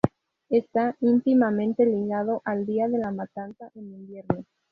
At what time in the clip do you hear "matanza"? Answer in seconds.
3.11-3.69